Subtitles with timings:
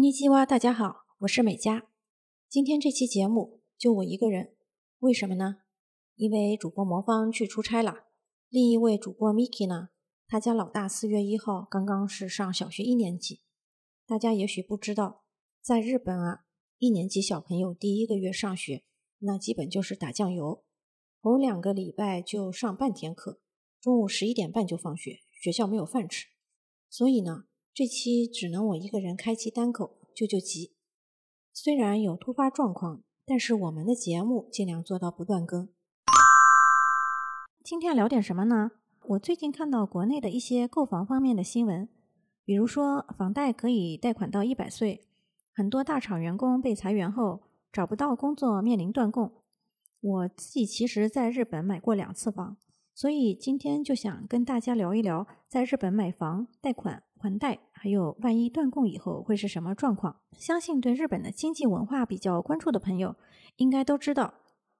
[0.00, 1.90] 尼基哇，大家好，我是美嘉。
[2.48, 4.54] 今天这期节目就我一个人，
[5.00, 5.56] 为什么呢？
[6.16, 8.06] 因为主播魔方去出差了。
[8.48, 9.90] 另一位主播 Miki 呢，
[10.26, 13.42] 他家老大四月一号刚刚是上小学一年级。
[14.06, 15.24] 大家也许不知道，
[15.60, 16.46] 在日本啊，
[16.78, 18.84] 一年级小朋友第一个月上学，
[19.18, 20.64] 那基本就是打酱油，
[21.20, 23.42] 头两个礼拜就上半天课，
[23.78, 26.28] 中午十一点半就放学，学校没有饭吃。
[26.88, 27.49] 所以呢。
[27.72, 30.70] 这期只能我一个人开启单口救救急。
[31.54, 35.68] 虽然有突发状况，但是我们的节目尽量做到不断更。
[37.64, 38.72] 今天聊点什么呢？
[39.10, 41.88] 我最近看到国内的一些购房方面的新闻，
[42.44, 45.00] 比如说房贷可以贷款到一百岁，
[45.54, 47.40] 很多大厂员工被裁员后
[47.72, 49.30] 找不到工作，面临断供。
[50.02, 52.56] 我自己其实在日本买过两次房，
[52.94, 57.04] 所以今天就想跟大家聊一聊在日本买房贷款。
[57.20, 60.20] 还贷，还有万一断供以后会是什么状况？
[60.38, 63.14] 相信对日本的经济文化比较关注的朋友，
[63.56, 64.32] 应该都知道，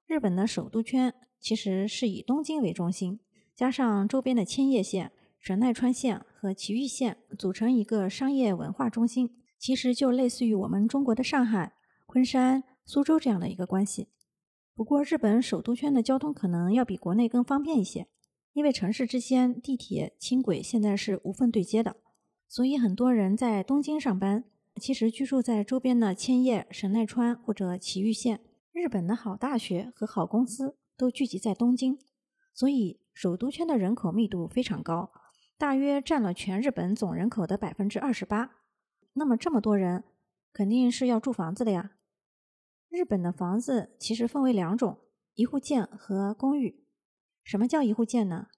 [0.06, 3.20] 日本的首都圈其实是以东京为中心，
[3.54, 9.36] 加上周边的千叶县、神奈川县和埼玉县，组成一个商业文化中心。
[9.58, 11.74] 其实就类似于我们中国的上海、
[12.06, 14.08] 昆山、苏州这样的一个关系。
[14.74, 18.08] 不过，日本首都圈的交通可能要比国内更方便一些，
[18.54, 21.96] 因为城市之间地铁、轻轨现在是无缝对接的。
[22.50, 24.42] 所以很多人在东京上班，
[24.80, 28.40] 其实居住在周边的千叶、神奈川或者埼玉县。
[28.72, 31.96] 日本的好大学和好公司都聚集在东京，
[32.52, 35.12] 所以首都圈的人口密度非常高，
[35.56, 38.50] 大约占了全日本总人口的百分之二十八。
[39.12, 40.02] 那么这么多人，
[40.52, 41.92] 肯定是要住房子的呀。
[42.88, 44.98] 日本的房子其实分为两种：
[45.34, 46.84] 一户建和公寓。
[47.44, 48.48] 什么叫一户建呢？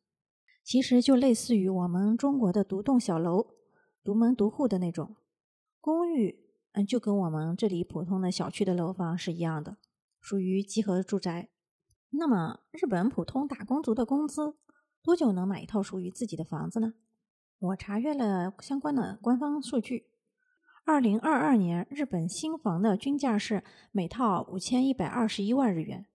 [0.64, 3.48] 其实就类似于我们中国的独栋小楼。
[4.04, 5.16] 独门独户的那种
[5.80, 6.40] 公寓，
[6.72, 9.76] 嗯，就跟我们这里普通的小区的楼房是一样的，
[10.20, 11.50] 属于集合住宅。
[12.10, 14.56] 那么，日本普通打工族的工资
[15.02, 16.94] 多久能买一套属于自己的房子呢？
[17.58, 20.08] 我查阅了相关的官方数据，
[20.84, 23.62] 二零二二年日本新房的均价是
[23.92, 26.06] 每套五千一百二十一万日元，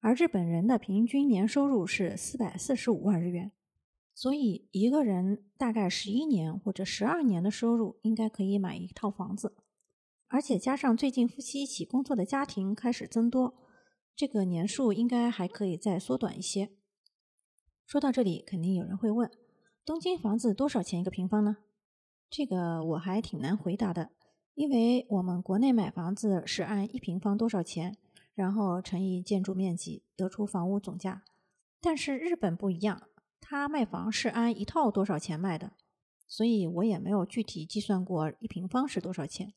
[0.00, 3.52] 而日本人的平均年收入是四百四十五万日元。
[4.14, 9.56] 所以，一个人大概十一年或者十二年的收入，应该可以买一套房子。
[10.28, 13.54] 而且加上最近夫妻一起工作的家庭开始增多，
[14.14, 16.70] 这个年数应该还可以再缩短一些。
[17.84, 19.30] 说到这里，肯定有人会问：
[19.84, 21.58] 东京房子多少钱一个平方呢？
[22.30, 24.12] 这个我还挺难回答的，
[24.54, 27.96] 因为我们国内买房子是按一平方多少钱，
[28.34, 31.24] 然后乘以建筑面积得出房屋总价。
[31.80, 33.08] 但是日本不一样。
[33.46, 35.72] 他卖房是按一套多少钱卖的，
[36.26, 39.52] 所以我也没有具体计算过一平方是多少钱。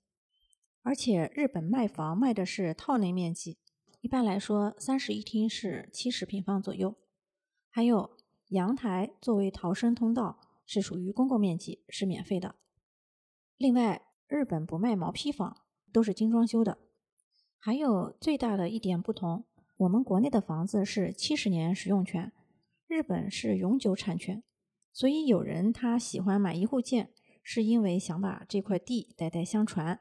[0.82, 3.58] 而且日本卖房卖的是套内面积，
[4.02, 6.96] 一般来说三室一厅是七十平方左右。
[7.70, 8.18] 还有
[8.50, 12.56] 阳台作为逃生通道是属于公共面积，是免费的。
[13.56, 15.62] 另外，日本不卖毛坯房，
[15.94, 16.78] 都是精装修的。
[17.58, 19.46] 还有最大的一点不同，
[19.78, 22.34] 我们国内的房子是七十年使用权。
[22.88, 24.42] 日本是永久产权，
[24.94, 27.10] 所以有人他喜欢买一户建，
[27.44, 30.00] 是因为想把这块地代代相传。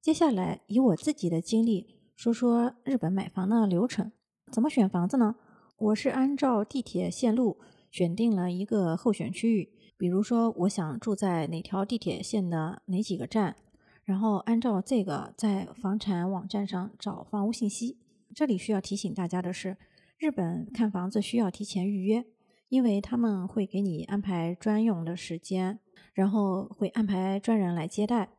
[0.00, 1.84] 接下来以我自己的经历
[2.16, 4.12] 说说日本买房的流程，
[4.52, 5.34] 怎么选房子呢？
[5.78, 7.56] 我是按照地铁线路
[7.90, 9.68] 选定了一个候选区域，
[9.98, 13.56] 比如说我想住在哪条地铁线的哪几个站，
[14.04, 17.96] 然后按照这个在房产网站上找房屋信息。
[18.32, 19.76] 这里需要提醒大家的是。
[20.24, 22.24] 日本看房子需要提前预约，
[22.70, 25.80] 因为他们会给你安排专用的时间，
[26.14, 28.30] 然后会安排专人来接待。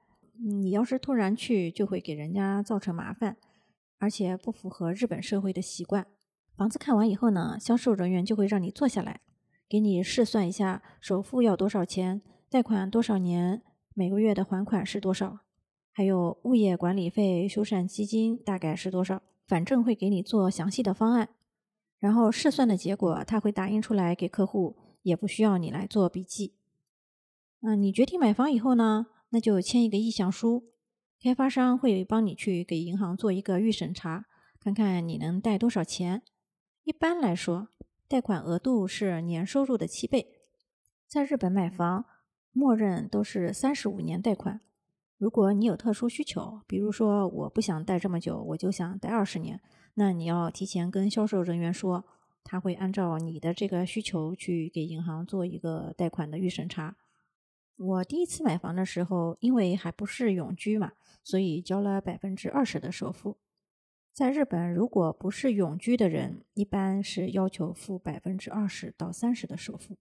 [0.44, 3.38] 你要是突然去，就会给人家造成麻烦，
[4.00, 6.08] 而且不符合日本社会的习惯。
[6.58, 9.22] 房子看完以后呢，销售人员就会让你坐下来，
[9.70, 13.62] 给你试算一下首付要多少钱，贷款多少年，
[13.94, 15.42] 每个月的还款是多少，
[15.94, 21.30] 还有物业管理费、修缮基金大概是多少，反正会给你做详细的方案。
[22.06, 26.54] 然后试算的结果他会打印出来给客户，也不需要你来做笔记。
[27.62, 30.66] 嗯，你决定买房以后呢，那就签一个意向书，
[31.20, 34.28] 开发商会帮你去给银行做一个预审查，
[34.60, 36.22] 看看你能贷多少钱。
[36.84, 37.70] 一般来说，
[38.08, 40.28] 贷款额度是年收入的七倍。
[41.08, 42.06] 在日本买房，
[42.52, 44.62] 默认都是三十五年贷款。
[45.18, 49.62] 如果你有特殊需求，比如说我不想贷这么久，我就想贷二十年。
[49.94, 52.04] 那你要提前跟销售人员说，
[52.44, 56.98] 他会按照你的这个需求去给银行做一个贷款的预审查。
[57.78, 60.92] 我第一次买房的时候，因为还不是永居嘛，
[61.24, 63.38] 所以交了百分之二十的首付。
[64.14, 69.98] 在日本，如果不是永居的人，一般是要求付百分之二十到三十的首付。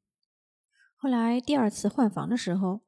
[0.96, 2.80] 后来第二次换房的时候，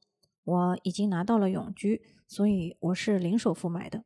[0.46, 4.04] 我已经拿到了永居，所以我是零首付买的。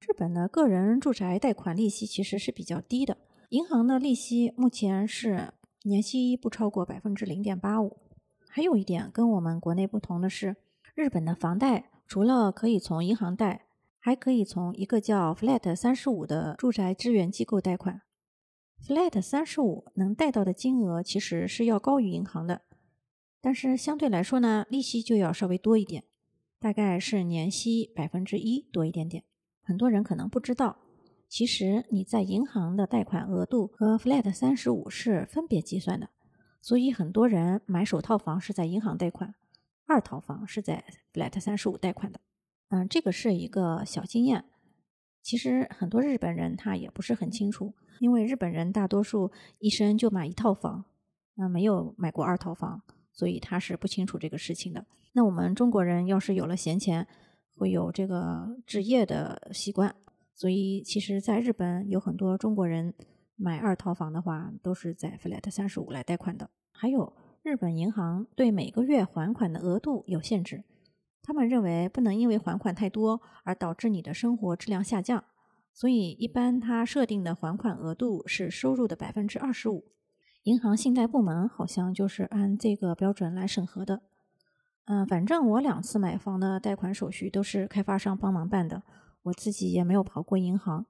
[0.00, 3.18] 日本的个人住宅贷款利息其实是比较低的，
[3.50, 5.52] 银行的利息目前是
[5.82, 7.98] 年息不超过百分之零点八五。
[8.48, 10.56] 还有一点跟我们国内不同的是，
[10.94, 13.66] 日本的房贷除了可以从银行贷。
[14.04, 18.02] 还可以从一个叫 Flat 三十五的住宅支援机构贷款。
[18.84, 22.62] Flat 三十五能贷到的金额其实是要高于银行的，
[23.42, 26.04] 但是相对来说呢，利息就要稍微多一点，
[26.60, 29.24] 大概是年息百分之一多一点点。
[29.62, 30.78] 很多人可能不知道，
[31.28, 36.08] 其实你在银行的贷款额度和 Flat 三十五是分别计算的，
[36.60, 39.34] 所以很多人买首套房是在银行贷款，
[39.86, 42.20] 二套房是在 Flat 三十五贷款的。
[42.68, 44.44] 嗯，这个是一个小经验。
[45.20, 50.84] 其实很多日本人他也不是很清楚，因为日本人大多数一生就买一套房，
[51.34, 54.84] 那没有买过二套房，所以他是不清楚这个事情的。
[55.12, 57.06] 那我们中国人要是有了闲钱，
[57.54, 59.94] 会有这个置业的习惯，
[60.34, 62.94] 所以其实在日本有很多中国人
[63.36, 66.50] 买二套房的话，都是在 Flat 三十五来贷款的。
[66.70, 70.64] 还有日本银行对每个月还款的额度有限制。
[71.22, 75.22] 他们认为不能因为还款太多而导致你的生活质量下降，
[75.72, 79.84] 所以一般他设定的还款额度是收入的百分之二十五。
[80.44, 84.02] 银行信贷部门好像就是按这个标准来审核的。
[84.86, 88.82] 嗯，反正我两次买房的贷款手续都是开发商帮忙办的，
[89.22, 90.86] 我自己也没有跑过银行。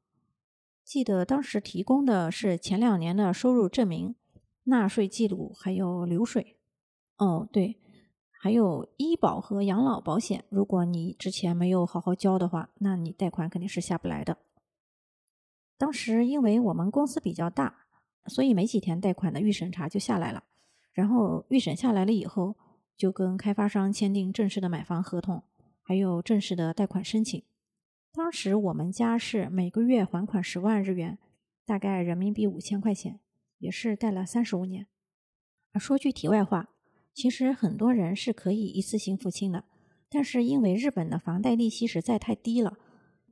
[0.84, 4.14] 记得当时提供的是前两年的收入证明、
[4.64, 6.56] 纳税记录还有流水。
[7.18, 7.78] 哦，对。
[8.40, 14.38] 还有医保和养老保险，如果你之前没有好好交的话，那你贷款肯定是下不来的。
[15.78, 17.81] 当时因为我们公司比较大，
[18.26, 20.44] 所以没几天贷款的预审查就下来了。
[20.92, 22.56] 然后预审下来了以后，
[22.96, 25.42] 就跟开发商签订正式的买房合同，
[25.82, 27.42] 还有正式的贷款申请。
[28.12, 31.18] 当时我们家是每个月还款十万日元，
[31.64, 33.20] 大概人民币五千块钱，
[33.58, 34.86] 也是贷了三十五年。
[35.78, 36.68] 说句题外话。
[37.14, 39.64] 其实很多人是可以一次性付清的，
[40.08, 42.78] 但是因为日本的房贷利息实在太低了，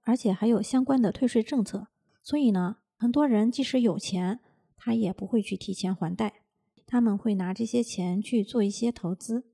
[0.03, 1.89] 而且还有相关的退税政策，
[2.23, 4.41] 所以呢，很多人即使有钱，
[4.81, 6.33] 他也不会去提前还贷，
[6.87, 9.45] 他们会拿这些钱去做一些投资，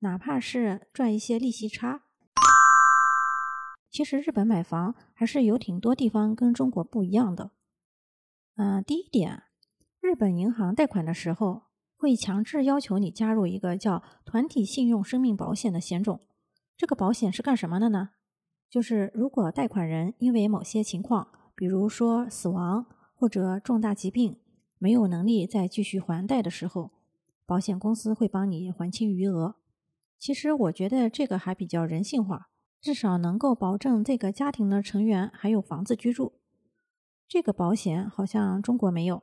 [0.00, 2.02] 哪怕是赚一些利息差。
[3.90, 7.52] 其实日本买房还是有挺多地方跟中国不一样的。
[8.56, 9.44] 嗯，第一点，
[10.00, 11.62] 日本银行贷款的时候。
[12.02, 16.18] 会强制要求你加入一个叫团体信用生命保险的险种。
[16.76, 18.10] 这个保险是干什么的呢？
[18.68, 22.84] 就是如果贷款人因为某些情况，比如说死亡
[23.16, 24.34] 或者重大疾病，
[24.82, 26.90] 没有能力再继续还贷的时候，
[27.46, 29.54] 保险公司会帮你还清余额。
[30.18, 32.48] 其实我觉得这个还比较人性化，
[32.80, 36.32] 至少能够保证这个家庭的成员还有房子居住。
[37.28, 39.22] 这个保险好像中国没有，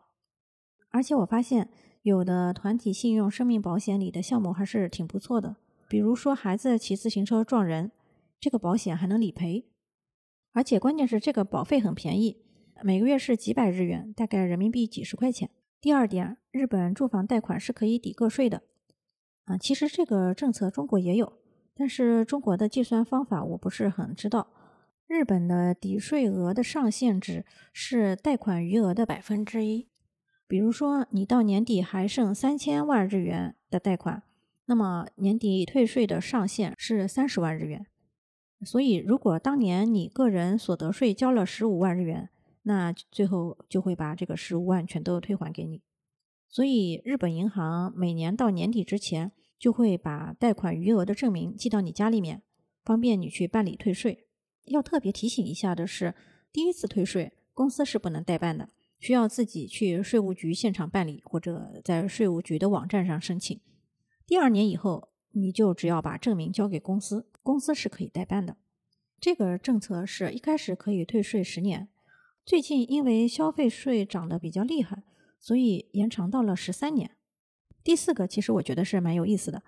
[0.91, 1.69] 而且我发现。
[2.01, 5.57] 有的团体信用生命保险里的项目还是挺不错的，
[5.89, 7.91] 比如说孩子骑自行车撞人，
[8.39, 9.65] 这个保险还能理赔，
[10.53, 12.41] 而且关键是这个保费很便宜，
[12.83, 15.50] 每个月是几百日元，大概人民币几十块钱。
[15.81, 18.63] 第二点，日本住房贷款是可以抵个税的，
[19.45, 21.33] 啊，其实这个政策中国也有，
[21.74, 24.48] 但是中国的计算方法我不是很知道。
[25.07, 27.43] 日本的抵税额的上限值
[27.74, 29.88] 是贷款余额的百分之一。
[30.48, 34.24] 比如说，你到年底还剩三千万日元的贷款，
[34.65, 37.86] 那么年底退税的上限是三十万日元。
[38.65, 42.29] 所以，如果当年你个人所得税交了十五万日元，
[42.69, 45.81] 那最后就会把这个十五万全都退还给你。
[46.47, 52.43] 所以，日本银行每年到年底之前就会把贷款余额的证明寄到你家里面，
[52.83, 54.27] 方便你去办理退税。
[54.65, 56.13] 要特别提醒一下的是，
[56.53, 58.69] 第一次退税公司是不能代办的。
[58.99, 63.59] 需要自己去税务局现场办理，或者在税务局的网站上申请。
[64.27, 68.57] 第二年以后，你就只要把证明交给公司，公司是可以代办的。
[69.19, 71.89] 这个政策是一开始可以退税十年，
[72.50, 75.03] 最近因为消费税涨得比较厉害，
[75.38, 77.12] 所以延长到了十三年。
[77.84, 79.62] 第四个，其实我觉得是蛮有意思的。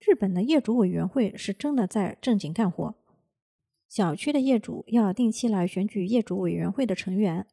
[0.00, 2.94] 日本的业主委员会是真的在正经干活，
[3.90, 7.46] 小区的业主要定期来选举业主委员会的成员。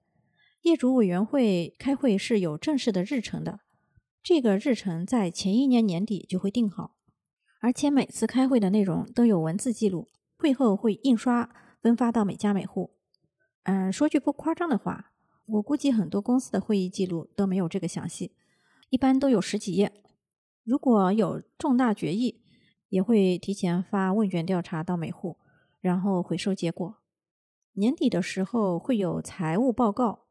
[0.62, 3.60] 业主委员会开会是有正式的日程的，
[4.24, 6.96] 这个日程在前一年年底就会定好，
[7.60, 12.92] 而且每次开会的内容都有文字记录，会后会印刷分发到每家每户。
[13.64, 15.12] 嗯，说句不夸张的话，
[15.46, 18.32] 我估计很多公司的会议记录都没有这个详细，
[18.90, 19.92] 一般都有十几页。
[20.64, 22.42] 如果有重大决议，
[22.90, 25.38] 也会提前发问卷调查到每户，
[25.80, 26.98] 然后回收结果。
[27.74, 30.26] 年底的时候会有财务报告，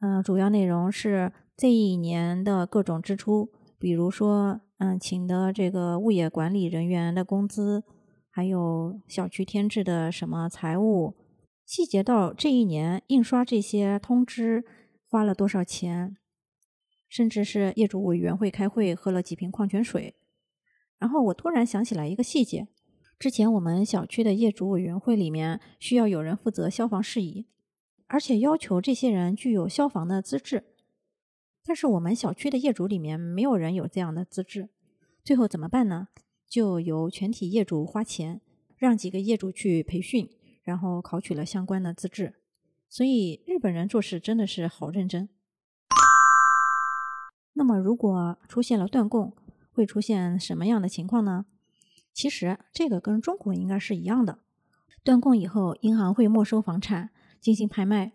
[0.00, 7.84] 嗯，主要内容是这一年的各种支出，比如说，嗯，请的这个物业管理人员的工资，
[8.30, 11.14] 还有小区添置的什么财务。
[11.64, 14.64] 细节到这一年印刷这些通知
[15.06, 16.16] 花了多少钱，
[17.08, 20.16] 甚至是业主委员会开会喝了几瓶矿泉水。
[20.98, 22.68] 然后我突然想起来一个细节：
[23.18, 27.46] 之前我们小区的业主委员会里面需要有人负责消防事宜，
[28.06, 30.64] 而且要求这些人具有消防的资质。
[31.64, 34.68] 但是我们小区的业主里面没有人有这样的资质，
[35.24, 36.08] 最后怎么办呢？
[36.48, 38.40] 就由全体业主花钱
[38.76, 40.28] 让几个业主去培训。
[40.64, 42.34] 然后考取了相关的资质，
[42.88, 45.28] 所以日本人做事真的是好认真。
[47.54, 49.32] 那么，如果出现了断供，
[49.74, 51.44] 会出现什么样的情况呢？
[52.14, 54.38] 其实这个跟中国应该是一样的。
[55.04, 58.12] 断供以后，银行会没收房产进行拍卖。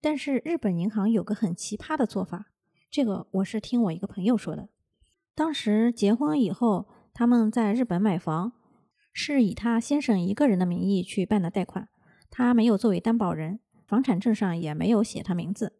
[0.00, 2.46] 但是日本银行有个很奇葩的做法，
[2.90, 4.68] 这个我是听我一个朋友说的。
[5.34, 8.52] 当时结婚以后，他们在日本买房。
[9.20, 11.88] 是以他先生一个人的名义去办的贷款，
[12.30, 15.76] 他没有作为担保人，房产证上也没有写他名字。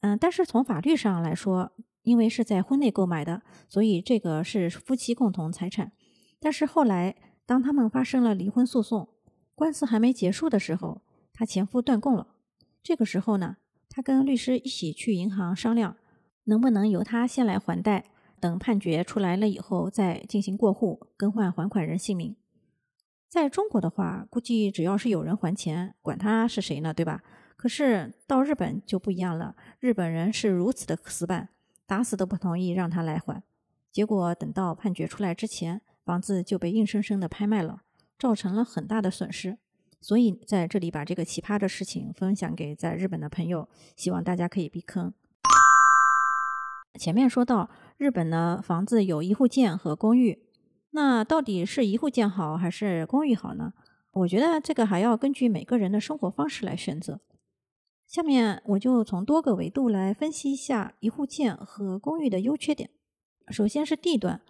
[0.00, 1.70] 嗯，但是从法律上来说，
[2.02, 5.92] 因为是在婚内购买的，所以这个是夫妻共同财产。
[6.40, 7.14] 但是后来，
[7.46, 9.08] 当他们发生了离婚诉讼，
[9.54, 12.26] 官司还没结束的时候，他前夫断供了。
[12.82, 13.58] 这个时候呢，
[13.88, 15.96] 他跟律师一起去银行商量，
[16.46, 18.06] 能不能由他先来还贷。
[18.42, 22.34] 等判决出来了以后，再进行过户更换还款人姓名。
[23.28, 27.22] 在中国的话，估计只要是有人还钱，管他是谁呢，对吧？
[27.56, 31.50] 可是到日本就不一样了，日本人是如此的死板，
[31.86, 33.40] 打死都不同意让他来还。
[33.92, 37.82] 结果等到判决出来之前，房子就被硬生生的拍卖了，
[38.18, 39.56] 造成了很大的损失。
[40.00, 45.14] 所以在这里把这个奇葩的事情分享给在日本的朋友，希望大家可以避坑。
[46.98, 47.70] 前面说到。
[48.02, 50.42] 日本的房子有一户建和公寓，
[50.90, 53.74] 那到底是一户建好还是公寓好呢？
[54.10, 57.20] 我觉得这个还要根据每个人的生活方式来选择。
[58.08, 62.90] 下面我就从多个维度来分析一下一户建和公寓的优缺点。
[63.50, 64.40] 首先是地段，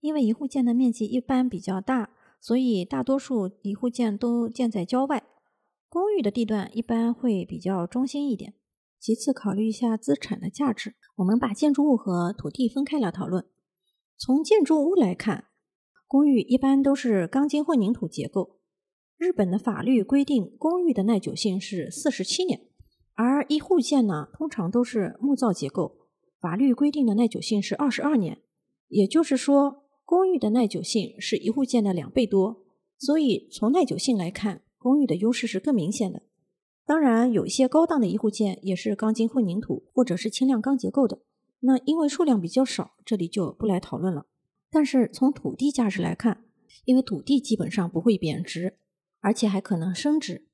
[0.00, 2.08] 因为一户建的面积一般比较大，
[2.40, 5.22] 所以大多数一户建都建在郊外。
[5.90, 8.54] 公寓的地段一般会比较中心一点。
[9.04, 10.94] 其次，考虑一下资产的价值。
[11.16, 13.44] 我们把建筑物和土地分开来讨论。
[14.16, 15.48] 从建筑物来看，
[16.06, 18.60] 公寓一般都是钢筋混凝土结构。
[19.18, 22.62] 日本的法律规定，公寓的耐久性是四十七年，
[23.12, 25.98] 而一户建呢，通常都是木造结构，
[26.40, 28.40] 法律规定的耐久性是二十二年。
[28.88, 32.64] 也就是说，公寓的耐久性是一户建的两倍多。
[32.96, 36.22] 所以，从耐久性来看，公寓的优势是更明显的。
[36.86, 41.20] 当然，有一些高档的一户建也是钢筋混凝土或者是轻量钢结构的，
[41.60, 44.26] 那因为数量比较少，这里就不来讨论了。
[44.70, 46.44] 但是从土地价值来看，
[46.84, 48.76] 因为土地基本上不会贬值，
[49.20, 50.46] 而且还可能升值。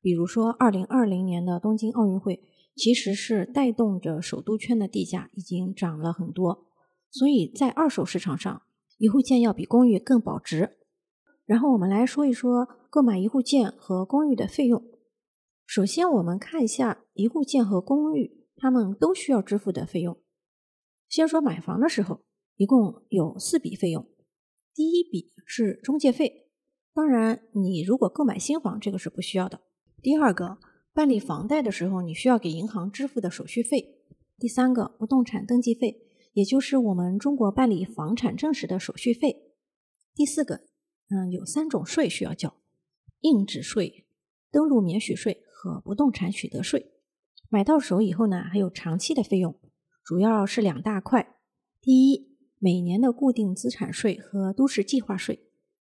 [0.00, 2.42] 比如说，二零二零年的东京奥运会，
[2.76, 6.66] 其实是带动着首都圈的地价已经涨了很多，
[7.10, 8.62] 所以在二手市场上，
[8.98, 10.76] 一户建要比公寓更保值。
[11.44, 14.84] 然后我们来说一说购买一户建和公寓的费用。
[15.74, 20.20] 首先，我们看一下一户建和公寓，他们都需要支付的费用。
[21.08, 22.26] 先说买房的时候，
[22.56, 24.06] 一共有四笔费用。
[24.74, 26.50] 第一笔是中介费，
[26.92, 29.62] 当然你如果购买新房，这个是不需要的。
[30.02, 30.58] 第二个，
[30.92, 34.02] 办理房贷的时候，你需要给银行支付的手续费。
[34.38, 36.02] 第三个，不动产登记费，
[36.34, 39.54] 也就是我们中国办理房产证时的手续费。
[40.14, 40.66] 第四个，
[41.08, 42.58] 嗯，有三种税需要交：
[43.20, 44.04] 印纸税、
[44.50, 45.42] 登录免许税。
[45.62, 46.90] 和不动产取得税，
[47.48, 49.54] 买到手以后呢，还有长期的费用，
[50.02, 51.36] 主要是两大块。
[51.80, 55.36] 第一，每年的固定资产税和都市计划税；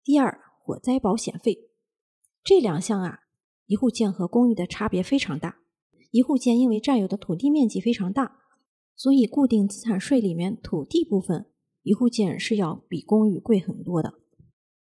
[0.02, 1.68] 第二，火灾保险费。
[2.42, 3.24] 这两项啊，
[3.66, 5.58] 一户建和公寓的差别非常大。
[6.10, 8.38] 一户建因为占有的土地面积非常大，
[8.94, 11.50] 所以固定资产税里面土地部分，
[11.82, 14.14] 一户建是要比公寓贵很多的。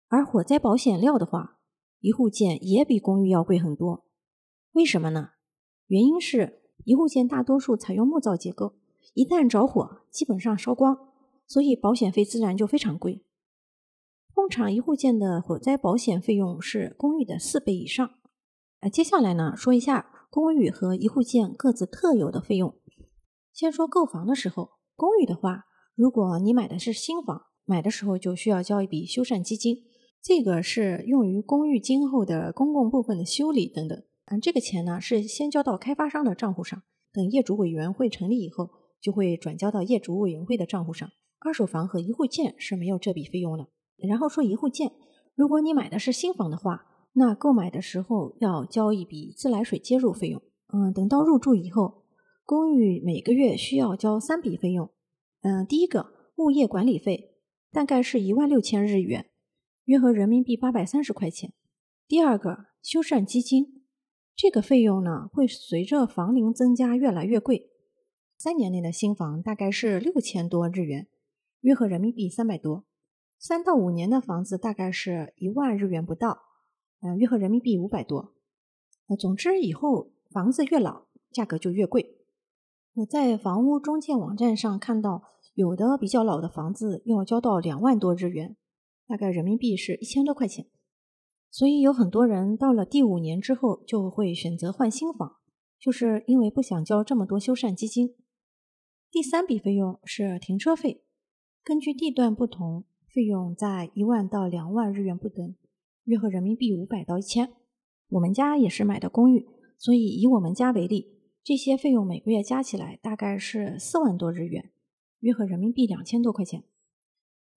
[0.08, 1.58] 而火灾保险料的话，
[2.00, 4.06] 一户建也比公寓要贵很多。
[4.72, 5.30] 为什么呢？
[5.88, 8.74] 原因是一户建大多数采用木造结构，
[9.14, 10.96] 一旦着火，基本上烧光，
[11.46, 13.24] 所以保险费自然就非常贵。
[14.32, 18.08] 工厂一户建的火灾保险费用是公寓的四倍以上。
[18.78, 22.74] 呃，接下来呢，说一下公寓和一户建各自特有的费用。
[23.52, 25.64] 先说购房的时候，公寓的话，
[25.96, 29.82] 如果你买的是新房，买的时候就需要交一笔修缮基金，
[30.22, 34.02] 这个是用于公寓今后的公共部分的修理等等。
[34.30, 36.80] 嗯，这个钱呢是先交到开发商的账户上，
[37.12, 38.70] 等业主委员会成立以后，
[39.00, 41.10] 就会转交到业主委员会的账户上。
[41.40, 43.66] 二手房和一户建是没有这笔费用的。
[43.96, 44.92] 然后说一户建，
[45.34, 50.40] 如果你买的是新房的话，那购买的时候要交一笔自来水接入费用。
[50.72, 52.04] 嗯，等到入住以后，
[52.44, 54.90] 公寓每个月需要交三笔费用。
[55.42, 57.34] 嗯，第一个物业管理费
[57.72, 59.28] 大概是一万六千日元，
[59.86, 61.52] 约合人民币八百三十块钱。
[62.06, 63.79] 第二个修缮基金，
[64.42, 67.68] 这个费用呢会随着房龄增加越来越贵。
[68.38, 71.08] 三年内的新房大概是六千多日元，
[71.60, 72.86] 约合人民币三百多。
[73.38, 76.38] 三到五年的房子大概是一万日元不到，
[77.02, 78.32] 嗯，约合人民币五百多。
[79.08, 82.16] 呃，总之以后房子越老，价格就越贵。
[82.94, 88.56] 我在房屋中介网站上看到，有的比较老的房子要交到两万多日元，
[89.06, 90.64] 大概人民币是一千多块钱。
[91.50, 95.36] 所以有很多人到了第五年之后就会选择换新房，
[95.78, 98.14] 就是因为不想交这么多修缮基金。
[99.10, 101.02] 第三笔费用是停车费，
[101.64, 102.84] 根据地段不同。
[103.12, 105.56] 费用在一万到两万日元不等，
[106.04, 107.50] 约合人民币五百到一千。
[108.10, 114.70] 我们家也是买的公寓，所以以我们家为例，这些费用每个月加起来大概是四万多日元，
[115.18, 116.62] 约合人民币两千多块钱。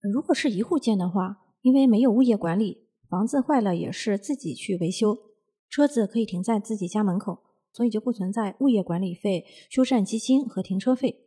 [0.00, 5.18] 如果是一户建的话，因为没有物业管理，房子坏了也是自己去维修，
[5.68, 11.20] 车子可以停在自己家门口，所以就不存在物业管理费、修缮基金和停车费。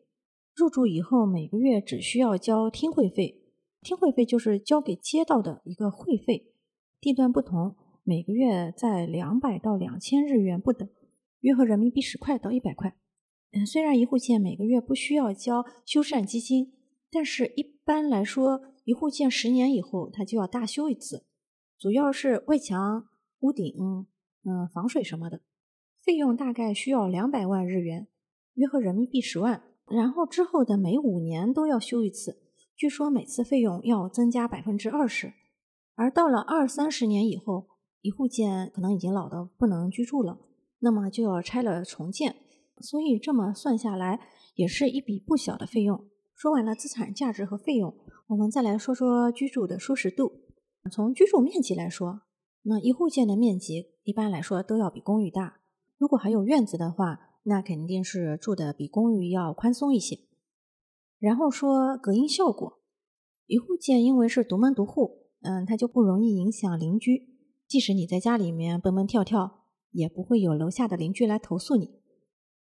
[0.56, 3.44] 入住以后每个月只需要交听会费。
[3.84, 6.52] 听会费就是交给街道的一个会费，
[7.00, 10.90] 地段不同，每个月在两百到两千日元不等，
[11.42, 12.98] 约合人民币十块到一百块。
[13.52, 16.74] 嗯，虽然一户建每个月不需要交修缮基金，
[17.12, 21.27] 但是一般来说，一户建十年以后它就要大修一次，
[21.80, 23.08] 主要是外墙、
[23.42, 23.74] 屋顶、
[24.44, 25.42] 嗯防水什么的，
[26.04, 28.08] 费用大概需要两百万日元，
[28.56, 29.64] 约合人民币十万。
[29.90, 32.42] 然后之后的每五年都要修一次。
[32.76, 35.34] 据说每次费用要增加百分之二十，
[35.96, 37.68] 而到了二三十年以后，
[38.02, 40.40] 一户建可能已经老的不能居住了，
[40.80, 42.36] 那么就要拆了重建，
[42.82, 44.20] 所以这么算下来
[44.56, 46.08] 也是一笔不小的费用。
[46.36, 47.96] 说完了资产价值和费用，
[48.28, 50.47] 我们再来说说居住的舒适度。
[50.92, 52.22] 从居住面积来说，
[52.64, 55.60] 那一户建的面积一般来说都要比公寓大，
[55.98, 60.20] 如果还有院子的话，那肯定是住的比公寓要宽松一些。
[61.20, 62.80] 然后说隔音效果，
[63.48, 67.30] 一户建因为是独门独户，嗯，它就不容易影响邻居。
[67.68, 72.00] 即使你在家里面蹦蹦跳跳，也不会有楼下的邻居来投诉你。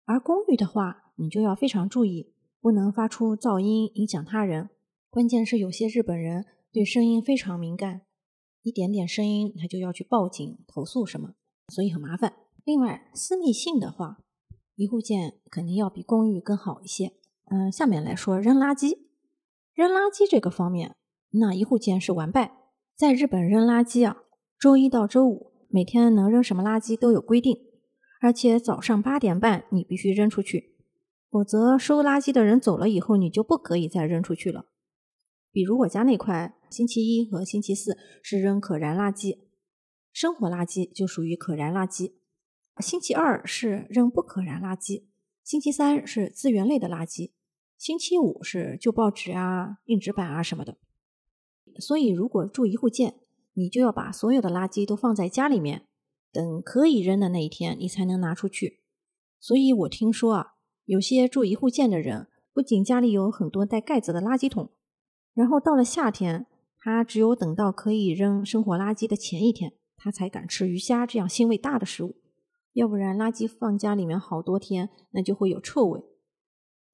[0.05, 4.71] 而公寓的话，你就要非常注意，不能发出噪音影响他人。
[5.11, 6.45] 关键是有些日本人
[6.77, 8.03] 对声音非常敏感，
[8.61, 11.33] 一点点声音他就要去报警投诉什么，
[11.69, 12.35] 所以很麻烦。
[12.67, 14.19] 另外，私密性的话，
[14.75, 17.15] 一户建肯定要比公寓更好一些。
[17.47, 18.99] 嗯，下面来说扔垃圾。
[19.73, 20.95] 扔垃圾这个方面，
[21.31, 22.55] 那一户建是完败。
[22.95, 24.25] 在日本扔垃圾啊，
[24.61, 27.57] 周一到周五每天能扔什么垃圾都有规定，
[28.21, 30.77] 而且早上八点半你必须扔出去，
[31.31, 34.67] 否则收垃圾的人走了以后，你就不可以再扔出去了。
[35.51, 39.39] 比如我家那块，星期一和星期四是扔可燃垃圾，
[40.13, 42.13] 生活垃圾就属于可燃垃圾；
[42.79, 45.05] 星期二是扔不可燃垃圾。
[45.45, 47.31] 星期三是资源类的垃圾，
[47.79, 50.77] 星期五是旧报纸啊、硬纸板啊什么的。
[51.79, 53.15] 所以，如果住一户建，
[53.53, 55.87] 你就要把所有的垃圾都放在家里面，
[56.33, 58.81] 等可以扔的那一天，你才能拿出去。
[59.39, 64.73] 所以我听说啊，有些住一户建的人，不仅家里有很多带盖子的垃圾桶，
[65.35, 66.47] 然后到了夏天，
[66.89, 72.15] 他只有等到可以扔生活垃圾的前一天，他才敢吃鱼虾这样腥味大的食物。
[72.75, 76.05] 要不然垃圾放家里面好多天，那就会有臭味。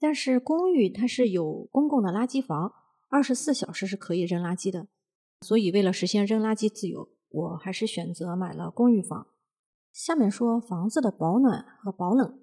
[0.00, 2.72] 但是公寓它是有公共的垃圾房，
[3.10, 4.88] 二十四小时是可以扔垃圾的。
[5.42, 9.26] 所以为了实现扔垃圾自由，我还是选择买了公寓房。
[9.92, 12.40] 下面说房子的保暖和保冷。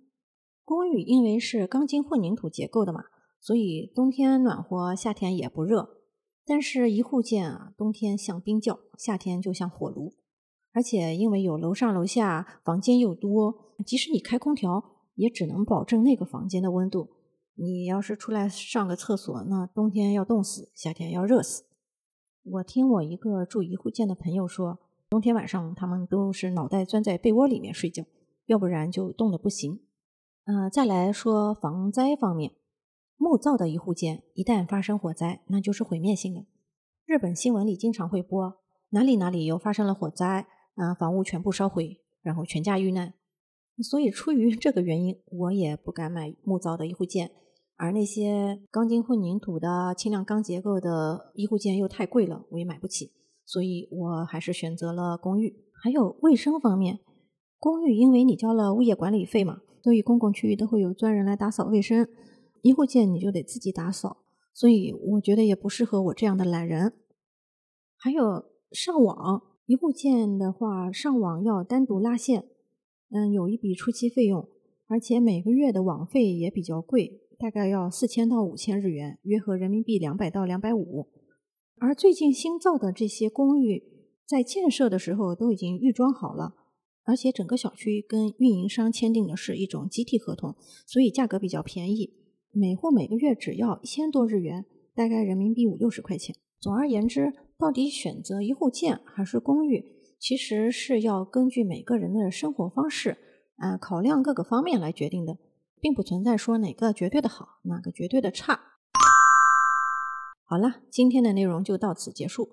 [0.63, 3.05] 公寓因为是钢筋混凝土结构的嘛，
[3.39, 5.95] 所以冬天暖和，夏天也不热。
[6.49, 10.15] 但是一户建啊，冬天像冰窖，夏天就像火炉。
[10.73, 14.83] 而且因为有楼上楼下，房间又多，即使你开空调，
[15.13, 17.09] 也只能保证那个房间的温度。
[17.53, 21.65] 你要是出来上个厕所，那冬天要冻死，夏天要热死。
[22.43, 28.03] 我听我一个住一户建的朋友说，冬天晚上他们都是脑袋钻在被窝里面睡觉，
[28.47, 29.81] 要不然就冻得不行。
[30.45, 32.53] 呃，再来说防灾方面，
[33.19, 36.45] 木造的一户建一旦发生火灾，那就是毁灭性的。
[37.05, 38.57] 日本新闻里经常会播
[38.91, 43.13] 哪里哪里又发生了火灾，啊，房屋全部烧毁，然后全家遇难。
[43.83, 47.31] 所以出于 这个原因，我也不敢买木造的一户建。
[47.75, 53.11] 而那些钢筋混凝土的轻量钢结构的一户建又太贵了，我也买不起，
[53.45, 55.65] 所以我还是选择了公寓。
[55.83, 56.99] 还有卫生方面，
[57.59, 62.07] 公寓因为你交了物业管理费嘛，所以公共区域都会有专人来打扫卫生。
[62.61, 66.93] 一户建你就得自己打扫，所以我觉得也不适合我这样的懒人。
[67.97, 72.47] 还有上网，一户建的话，上网要单独拉线，
[73.11, 74.47] 嗯，有一笔初期费用，
[74.87, 77.21] 而且每个月的网费也比较贵。
[77.37, 81.07] 大概要四千到五千日元，约合人民币两百到两百五。
[81.77, 83.81] 而最近新造的这些公寓，
[84.27, 86.55] 在建设的时候都已经预装好了，
[87.05, 92.13] 而且整个小区跟运营商签订的是一种集体合同，所以价格比较便宜，
[92.51, 96.35] 每户每个月只要一千多日元，大概人民币五六十块钱。
[96.59, 99.85] 总而言之，到底选择一户建还是公寓，
[100.19, 103.17] 其实是要根据每个人的生活方式
[103.57, 105.37] 啊，考量各个方面来决定的。
[105.81, 108.59] 并不存在说哪个绝对的好，哪个绝对的差。
[110.45, 112.49] 好了，今天的内容就到此结束。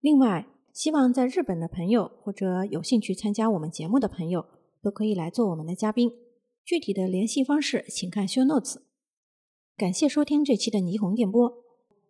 [0.00, 4.46] 另外，希望在日本的朋友或者有兴趣参加我们节目的朋友，
[4.82, 6.10] 都可以来做我们的嘉宾。
[6.64, 8.76] 具体的联系方式，请看 show notes。
[9.80, 11.54] 感谢收听这期的霓虹电波。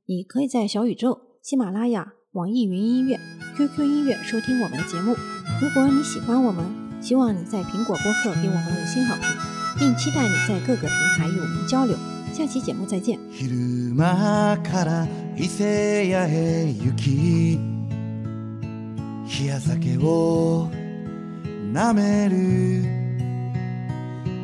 [0.06, 3.16] 你可以在小宇宙、喜马拉雅、网易云音乐、
[3.56, 5.14] QQ 音乐收听我们的节目。
[5.62, 6.64] 如果你喜欢我们，
[7.00, 9.24] 希望你在苹果播客给我们五星好评。
[9.78, 11.96] 并期待你在各个平台与我们交流。
[12.32, 13.20] 下期节目再见。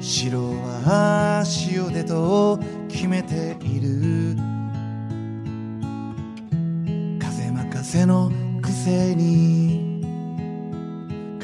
[0.01, 0.39] 白
[0.85, 4.37] は塩でと決めている。
[7.19, 8.31] 風任せの
[8.61, 10.05] くせに。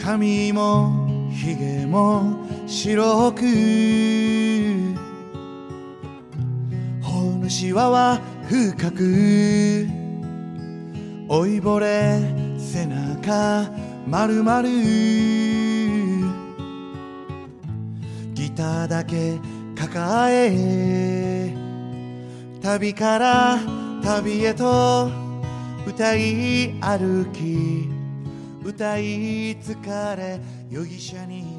[0.03, 3.43] 髪もひげも白く。
[7.03, 9.87] ほぬしわは深く。
[11.29, 12.21] 老いぼれ
[12.59, 13.71] 背中
[14.07, 14.63] 丸々。
[14.63, 15.62] ギタ
[18.55, 19.39] だけ
[19.75, 21.55] 抱え
[22.63, 23.59] 旅から
[24.03, 25.11] 旅へと
[25.87, 27.89] 歌い歩き
[28.65, 30.39] 歌い疲れ
[30.71, 31.52] 容疑者に